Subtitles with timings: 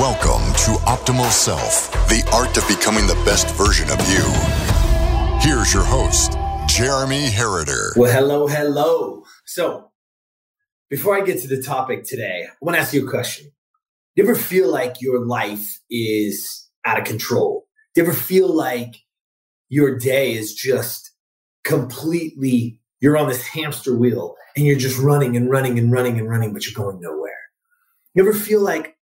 [0.00, 4.24] Welcome to Optimal Self, the art of becoming the best version of you.
[5.38, 6.32] Here's your host,
[6.66, 7.96] Jeremy Herriter.
[7.96, 9.22] Well, hello, hello.
[9.46, 9.92] So,
[10.90, 13.44] before I get to the topic today, I want to ask you a question.
[13.44, 13.52] Do
[14.24, 17.64] you ever feel like your life is out of control?
[17.94, 18.96] Do you ever feel like
[19.68, 21.12] your day is just
[21.62, 26.28] completely, you're on this hamster wheel and you're just running and running and running and
[26.28, 27.38] running, but you're going nowhere?
[28.14, 28.93] You ever feel like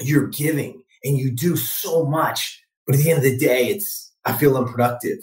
[0.00, 4.12] you're giving and you do so much, but at the end of the day, it's,
[4.24, 5.18] I feel unproductive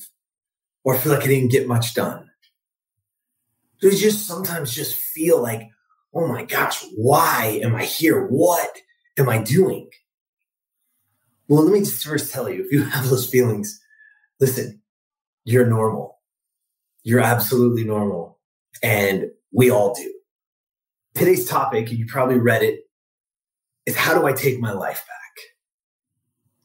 [0.84, 2.30] or I feel like I didn't get much done.
[3.80, 5.70] So you just sometimes just feel like,
[6.14, 8.26] oh my gosh, why am I here?
[8.28, 8.76] What
[9.18, 9.90] am I doing?
[11.48, 13.80] Well, let me just first tell you if you have those feelings,
[14.40, 14.82] listen,
[15.46, 16.20] you're normal.
[17.04, 18.40] You're absolutely normal.
[18.84, 20.14] And we all do.
[21.16, 22.82] Today's topic, you probably read it,
[23.88, 25.18] is how do I take my life back?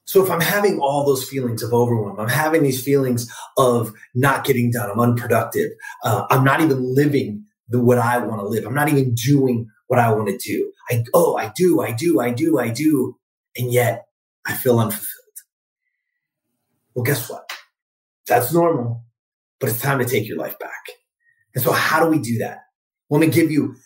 [0.04, 4.44] So if I'm having all those feelings of overwhelm, I'm having these feelings of not
[4.44, 5.70] getting done, I'm unproductive,
[6.04, 9.70] uh, I'm not even living the what I want to live, I'm not even doing
[9.86, 10.70] what I want to do.
[10.90, 13.16] I oh, I do, I do, I do, I do,
[13.56, 14.06] and yet
[14.46, 15.08] I feel unfulfilled.
[16.94, 17.50] Well, guess what?
[18.26, 19.04] That's normal,
[19.60, 20.82] but it's time to take your life back.
[21.54, 22.58] And so, how do we do that?
[23.08, 23.76] Let me give you.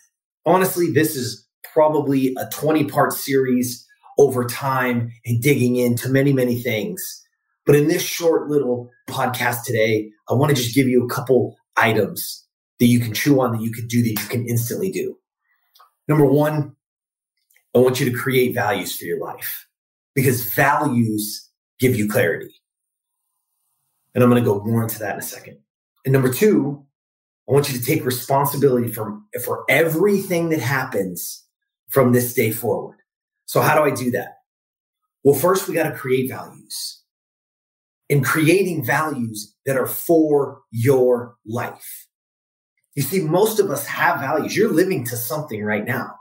[0.45, 1.46] Honestly, this is
[1.77, 3.85] probably a 20 part series
[4.17, 7.23] over time and digging into many, many things.
[7.67, 11.55] But in this short little podcast today, I want to just give you a couple
[11.75, 12.47] items
[12.79, 15.19] that you can chew on that you can do that you can instantly do.
[16.07, 16.75] Number one,
[17.75, 19.67] I want you to create values for your life
[20.15, 21.47] because values
[21.79, 22.55] give you clarity.
[24.15, 25.59] And I'm going to go more into that in a second.
[26.05, 26.83] And number two,
[27.47, 31.43] I want you to take responsibility for, for everything that happens
[31.89, 32.97] from this day forward.
[33.45, 34.35] So how do I do that?
[35.23, 37.01] Well, first we got to create values
[38.09, 42.07] and creating values that are for your life.
[42.95, 44.55] You see, most of us have values.
[44.55, 46.15] You're living to something right now,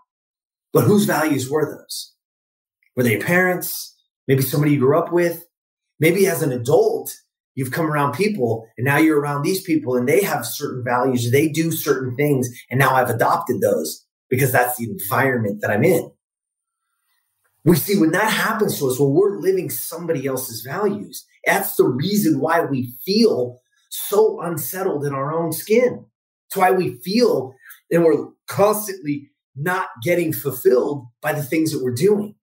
[0.72, 2.14] but whose values were those?
[2.96, 3.94] Were they your parents?
[4.28, 5.44] Maybe somebody you grew up with?
[6.00, 7.14] Maybe as an adult,
[7.54, 11.30] you've come around people and now you're around these people and they have certain values.
[11.30, 12.48] They do certain things.
[12.70, 16.10] And now I've adopted those because that's the environment that I'm in.
[17.64, 21.88] We see when that happens to us, when we're living somebody else's values, that's the
[21.88, 23.60] reason why we feel
[23.90, 26.04] so unsettled in our own skin.
[26.48, 27.54] It's why we feel
[27.90, 32.34] and we're constantly not getting fulfilled by the things that we're doing.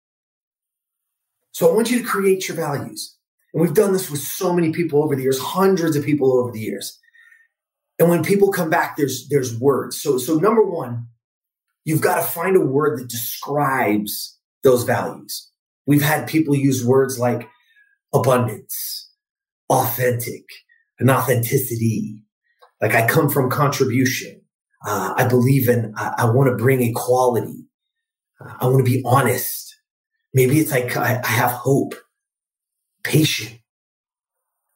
[1.52, 3.16] So I want you to create your values.
[3.54, 6.52] And we've done this with so many people over the years, hundreds of people over
[6.52, 7.00] the years.
[8.00, 10.02] And when people come back, there's there's words.
[10.02, 11.08] So so number one,
[11.86, 15.52] you've got to find a word that describes those values.
[15.86, 17.50] We've had people use words like
[18.14, 19.10] abundance,
[19.70, 20.46] authentic,
[21.00, 22.18] and authenticity.
[22.82, 24.42] Like I come from contribution.
[24.86, 27.66] Uh, I believe in, I, I want to bring equality.
[28.40, 29.76] Uh, I want to be honest.
[30.34, 31.94] Maybe it's like I, I have hope,
[33.04, 33.60] patient.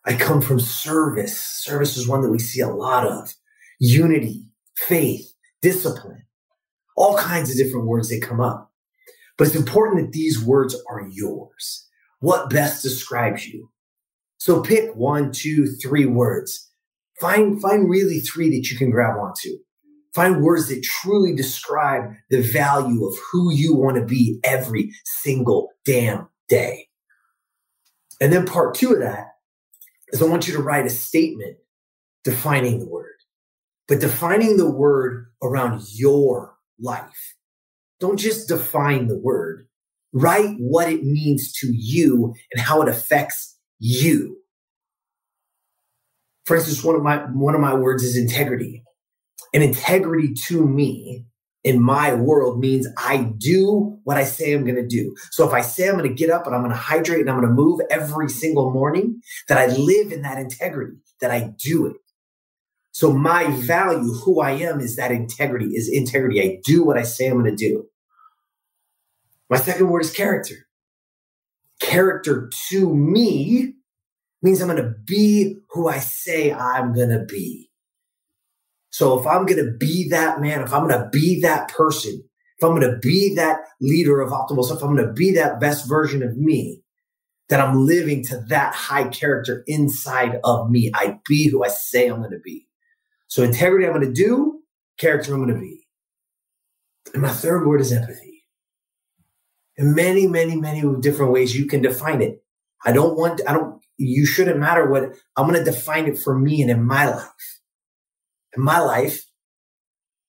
[0.06, 1.38] I come from service.
[1.40, 3.34] Service is one that we see a lot of.
[3.80, 4.46] Unity,
[4.78, 6.27] faith, discipline
[6.98, 8.72] all kinds of different words that come up.
[9.38, 11.88] But it's important that these words are yours.
[12.20, 13.70] What best describes you?
[14.40, 16.70] So pick one, two, three words.
[17.22, 19.58] Find, find really three that you can grab onto.
[20.14, 24.92] Find words that truly describe the value of who you want to be every
[25.22, 26.88] single damn day.
[28.20, 29.28] And then part two of that
[30.10, 31.58] is I want you to write a statement
[32.24, 33.14] defining the word,
[33.88, 37.36] but defining the word around your life.
[38.00, 39.68] Don't just define the word.
[40.14, 44.38] Write what it means to you and how it affects you.
[46.46, 48.84] For instance, one of my, one of my words is integrity.
[49.54, 51.26] And integrity to me
[51.64, 55.14] in my world means I do what I say I'm going to do.
[55.32, 57.30] So if I say I'm going to get up and I'm going to hydrate and
[57.30, 61.54] I'm going to move every single morning, that I live in that integrity, that I
[61.58, 61.98] do it.
[62.98, 63.62] So my mm-hmm.
[63.62, 66.42] value, who I am, is that integrity, is integrity.
[66.42, 67.86] I do what I say I'm going to do.
[69.52, 70.56] My second word is character.
[71.80, 73.76] Character to me
[74.42, 77.70] means I'm going to be who I say I'm going to be.
[78.90, 82.24] So if I'm going to be that man, if I'm going to be that person,
[82.58, 85.34] if I'm going to be that leader of optimal self, if I'm going to be
[85.34, 86.82] that best version of me,
[87.50, 90.90] that I'm living to that high character inside of me.
[90.96, 92.67] I be who I say I'm going to be.
[93.38, 94.62] So integrity, I'm going to do,
[94.98, 95.86] character, I'm going to be.
[97.14, 98.46] And my third word is empathy.
[99.76, 102.44] in many, many, many different ways you can define it.
[102.84, 106.36] I don't want, I don't, you shouldn't matter what I'm going to define it for
[106.36, 107.60] me and in my life.
[108.56, 109.24] In my life,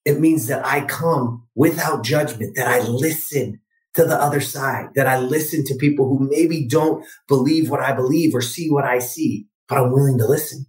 [0.04, 3.62] it means that I come without judgment, that I listen
[3.94, 7.94] to the other side, that I listen to people who maybe don't believe what I
[7.94, 10.66] believe or see what I see, but I'm willing to listen.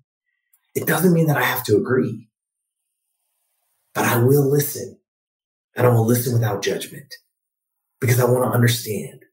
[0.74, 2.29] It doesn't mean that I have to agree,
[3.94, 4.98] but I will listen
[5.76, 7.14] and I will listen without judgment
[8.00, 9.24] because I want to understand.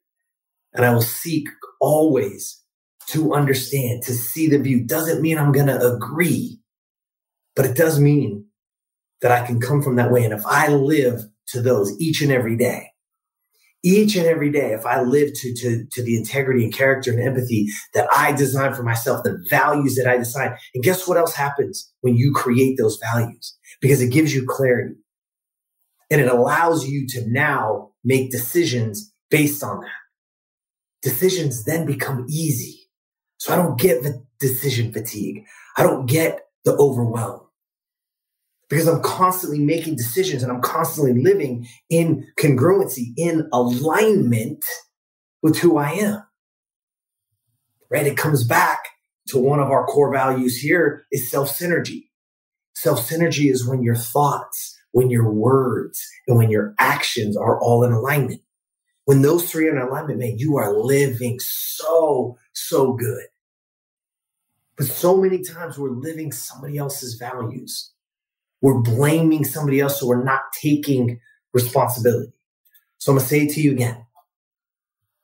[0.75, 1.49] And I will seek
[1.81, 2.63] always
[3.09, 4.85] to understand, to see the view.
[4.85, 6.61] Doesn't mean I'm going to agree,
[7.55, 8.47] but it does mean
[9.23, 10.25] that I can come from that way.
[10.25, 12.91] And if I live to those each and every day,
[13.83, 17.21] each and every day, if I live to, to, to the integrity and character and
[17.21, 20.57] empathy that I design for myself, the values that I design.
[20.75, 23.57] And guess what else happens when you create those values?
[23.81, 24.97] Because it gives you clarity
[26.11, 29.91] and it allows you to now make decisions based on that.
[31.03, 32.89] Decisions then become easy.
[33.39, 35.45] So I don't get the decision fatigue.
[35.77, 37.46] I don't get the overwhelm
[38.69, 44.65] because I'm constantly making decisions and I'm constantly living in congruency, in alignment
[45.43, 46.23] with who I am.
[47.91, 48.07] Right?
[48.07, 48.81] It comes back
[49.29, 52.09] to one of our core values here is self synergy.
[52.75, 57.85] Self synergy is when your thoughts, when your words, and when your actions are all
[57.85, 58.41] in alignment.
[59.05, 63.27] When those three are in alignment, man, you are living so, so good.
[64.77, 67.93] But so many times we're living somebody else's values
[68.67, 71.21] we're blaming somebody else, so we're not taking
[71.55, 72.33] responsibility.
[72.99, 74.05] So I'm going to say it to you again.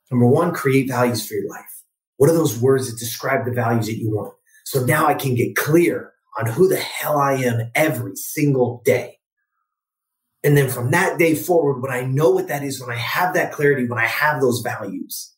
[0.09, 1.83] Number one, create values for your life.
[2.15, 4.33] What are those words that describe the values that you want?
[4.63, 9.19] So now I can get clear on who the hell I am every single day.
[10.45, 13.33] And then from that day forward, when I know what that is, when I have
[13.33, 15.33] that clarity, when I have those values,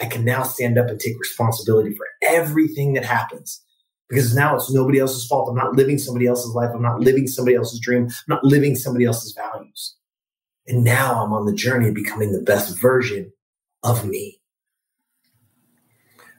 [0.00, 3.62] I can now stand up and take responsibility for everything that happens
[4.08, 5.48] because now it's nobody else's fault.
[5.48, 6.70] I'm not living somebody else's life.
[6.74, 8.04] I'm not living somebody else's dream.
[8.04, 9.96] I'm not living somebody else's values.
[10.66, 13.32] And now I'm on the journey of becoming the best version
[13.82, 14.40] of me.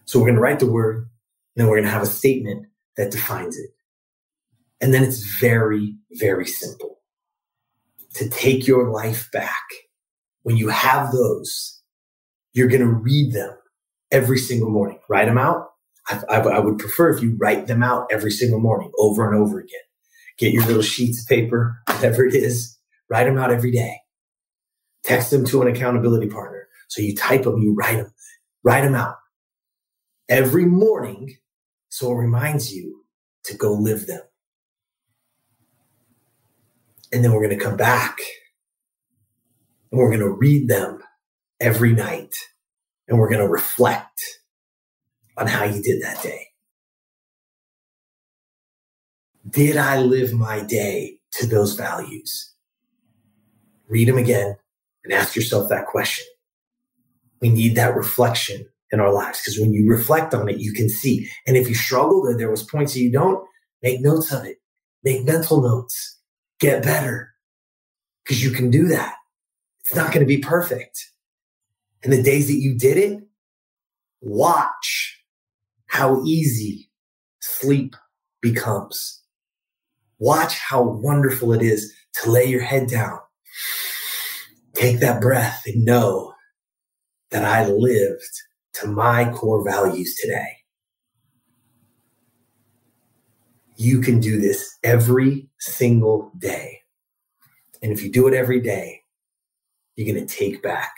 [0.05, 1.07] So we're going to write the word, and
[1.55, 2.67] then we're going to have a statement
[2.97, 3.69] that defines it.
[4.81, 6.99] And then it's very, very simple
[8.15, 9.63] to take your life back.
[10.43, 11.81] When you have those,
[12.53, 13.55] you're going to read them
[14.11, 14.99] every single morning.
[15.07, 15.68] Write them out
[16.09, 19.59] I, I, would prefer if you write them out every single morning over and over
[19.59, 19.79] again.
[20.37, 22.77] Get your little sheets of paper, whatever it is,
[23.09, 23.97] write them out every day.
[25.03, 26.67] Text them to an accountability partner.
[26.87, 28.13] So you type them, you write them,
[28.63, 29.17] write them out
[30.27, 31.37] every morning.
[31.89, 33.03] So it reminds you
[33.43, 34.21] to go live them.
[37.11, 38.19] And then we're going to come back
[39.91, 41.03] and we're going to read them
[41.59, 42.33] every night
[43.07, 44.38] and we're going to reflect
[45.39, 46.47] on how you did that day.
[49.49, 52.53] Did I live my day to those values?
[53.87, 54.55] Read them again
[55.03, 56.25] and ask yourself that question.
[57.41, 60.89] We need that reflection in our lives because when you reflect on it, you can
[60.89, 61.29] see.
[61.47, 63.43] And if you struggled or there was points that you don't,
[63.81, 64.57] make notes of it.
[65.03, 66.17] Make mental notes.
[66.59, 67.33] Get better
[68.23, 69.15] because you can do that.
[69.85, 71.11] It's not going to be perfect.
[72.03, 73.23] And the days that you did it,
[74.21, 75.18] watch
[75.89, 76.89] how easy
[77.41, 77.95] sleep
[78.41, 79.21] becomes.
[80.19, 83.19] Watch how wonderful it is to lay your head down,
[84.75, 86.33] take that breath and know
[87.31, 88.41] that I lived
[88.73, 90.57] to my core values today.
[93.75, 96.81] You can do this every single day.
[97.81, 99.01] And if you do it every day,
[99.95, 100.93] you're going to take back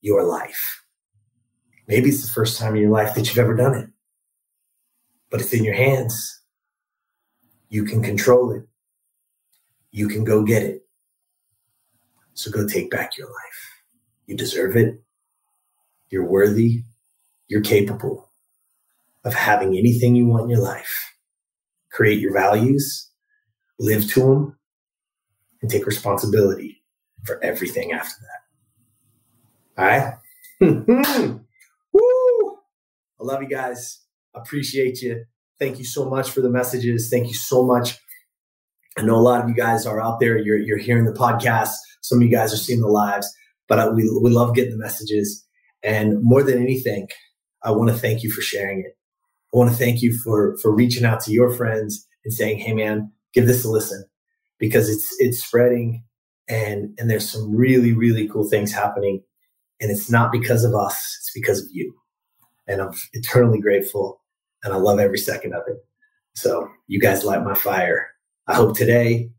[0.00, 0.84] your life.
[1.88, 3.90] Maybe it's the first time in your life that you've ever done it
[5.30, 6.40] but it's in your hands.
[7.68, 8.66] You can control it.
[9.92, 10.86] You can go get it.
[12.34, 13.82] So go take back your life.
[14.26, 15.00] You deserve it.
[16.10, 16.84] You're worthy.
[17.48, 18.30] You're capable
[19.24, 21.14] of having anything you want in your life.
[21.90, 23.10] Create your values,
[23.78, 24.58] live to them,
[25.60, 26.82] and take responsibility
[27.24, 28.14] for everything after
[29.76, 29.82] that.
[29.82, 30.14] All right?
[31.92, 32.58] Woo!
[33.20, 34.00] I love you guys.
[34.34, 35.24] Appreciate you.
[35.58, 37.10] Thank you so much for the messages.
[37.10, 37.98] Thank you so much.
[38.96, 40.38] I know a lot of you guys are out there.
[40.38, 41.70] You're, you're hearing the podcast.
[42.02, 43.32] Some of you guys are seeing the lives,
[43.68, 45.44] but I, we, we love getting the messages.
[45.82, 47.08] And more than anything,
[47.62, 48.96] I want to thank you for sharing it.
[49.52, 52.72] I want to thank you for, for reaching out to your friends and saying, Hey
[52.72, 54.04] man, give this a listen
[54.58, 56.04] because it's, it's spreading
[56.48, 59.22] and, and there's some really, really cool things happening.
[59.80, 61.94] And it's not because of us, it's because of you.
[62.70, 64.20] And I'm eternally grateful
[64.62, 65.84] and I love every second of it.
[66.34, 68.10] So you guys light my fire.
[68.46, 69.32] I hope today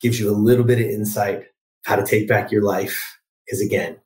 [0.00, 1.44] gives you a little bit of insight
[1.84, 3.16] how to take back your life.
[3.46, 3.96] Because again,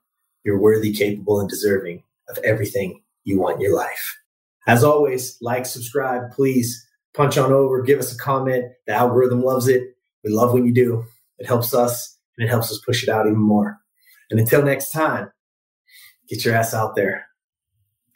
[0.44, 4.18] you're worthy, capable, and deserving of everything you want in your life.
[4.66, 8.66] As always, like, subscribe, please punch on over, give us a comment.
[8.87, 9.94] The algorithm loves it.
[10.25, 11.06] We love when you do.
[11.38, 13.78] It helps us and it helps us push it out even more.
[14.30, 15.32] And until next time,
[16.28, 17.27] get your ass out there